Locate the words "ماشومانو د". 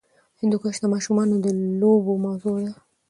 0.93-1.47